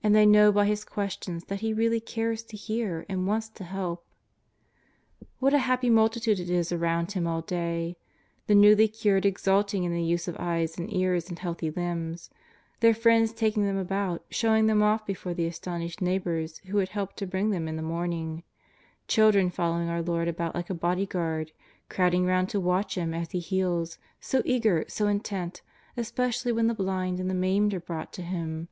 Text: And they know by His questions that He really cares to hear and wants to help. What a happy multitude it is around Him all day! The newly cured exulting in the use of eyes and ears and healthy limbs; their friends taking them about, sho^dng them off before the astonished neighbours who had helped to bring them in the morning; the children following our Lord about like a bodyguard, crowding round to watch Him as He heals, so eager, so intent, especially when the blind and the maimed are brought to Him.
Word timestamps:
And 0.00 0.14
they 0.14 0.26
know 0.26 0.52
by 0.52 0.66
His 0.66 0.84
questions 0.84 1.46
that 1.46 1.58
He 1.58 1.74
really 1.74 1.98
cares 1.98 2.44
to 2.44 2.56
hear 2.56 3.04
and 3.08 3.26
wants 3.26 3.48
to 3.48 3.64
help. 3.64 4.06
What 5.40 5.52
a 5.54 5.58
happy 5.58 5.90
multitude 5.90 6.38
it 6.38 6.48
is 6.48 6.70
around 6.70 7.10
Him 7.10 7.26
all 7.26 7.40
day! 7.40 7.96
The 8.46 8.54
newly 8.54 8.86
cured 8.86 9.26
exulting 9.26 9.82
in 9.82 9.90
the 9.92 10.04
use 10.04 10.28
of 10.28 10.36
eyes 10.38 10.78
and 10.78 10.88
ears 10.94 11.28
and 11.28 11.40
healthy 11.40 11.72
limbs; 11.72 12.30
their 12.78 12.94
friends 12.94 13.32
taking 13.32 13.64
them 13.64 13.76
about, 13.76 14.22
sho^dng 14.30 14.68
them 14.68 14.84
off 14.84 15.04
before 15.04 15.34
the 15.34 15.46
astonished 15.48 16.00
neighbours 16.00 16.58
who 16.66 16.78
had 16.78 16.90
helped 16.90 17.16
to 17.16 17.26
bring 17.26 17.50
them 17.50 17.66
in 17.66 17.74
the 17.74 17.82
morning; 17.82 18.44
the 19.00 19.08
children 19.12 19.50
following 19.50 19.88
our 19.88 20.00
Lord 20.00 20.28
about 20.28 20.54
like 20.54 20.70
a 20.70 20.74
bodyguard, 20.74 21.50
crowding 21.88 22.24
round 22.24 22.48
to 22.50 22.60
watch 22.60 22.94
Him 22.96 23.12
as 23.12 23.32
He 23.32 23.40
heals, 23.40 23.98
so 24.20 24.42
eager, 24.44 24.84
so 24.86 25.08
intent, 25.08 25.62
especially 25.96 26.52
when 26.52 26.68
the 26.68 26.72
blind 26.74 27.18
and 27.18 27.28
the 27.28 27.34
maimed 27.34 27.74
are 27.74 27.80
brought 27.80 28.12
to 28.12 28.22
Him. 28.22 28.68